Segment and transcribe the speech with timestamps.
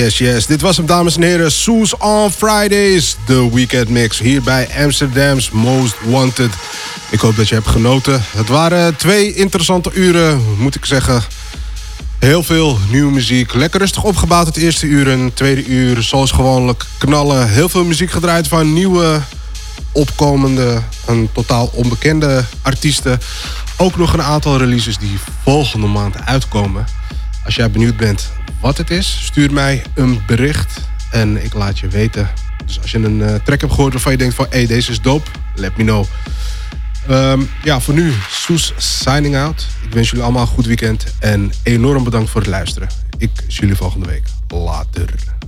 [0.00, 0.46] Yes, yes.
[0.46, 1.52] Dit was hem, dames en heren.
[1.52, 4.18] Soes on Fridays, de weekend mix.
[4.18, 6.50] Hier bij Amsterdam's Most Wanted.
[7.10, 8.22] Ik hoop dat je hebt genoten.
[8.30, 11.22] Het waren twee interessante uren, moet ik zeggen.
[12.18, 13.54] Heel veel nieuwe muziek.
[13.54, 15.10] Lekker rustig opgebouwd het eerste uur.
[15.10, 17.48] En tweede uur, zoals gewoonlijk, knallen.
[17.48, 19.20] Heel veel muziek gedraaid van nieuwe,
[19.92, 23.20] opkomende en totaal onbekende artiesten.
[23.76, 26.86] Ook nog een aantal releases die volgende maand uitkomen.
[27.44, 28.30] Als jij benieuwd bent
[28.60, 30.80] wat het is, stuur mij een bericht
[31.10, 32.30] en ik laat je weten.
[32.66, 34.46] Dus als je een uh, track hebt gehoord waarvan je denkt van...
[34.50, 36.04] hé, hey, deze is dope, let me know.
[37.10, 39.66] Um, ja, voor nu, Soes signing out.
[39.82, 42.88] Ik wens jullie allemaal een goed weekend en enorm bedankt voor het luisteren.
[43.18, 44.24] Ik zie jullie volgende week.
[44.48, 45.39] Later.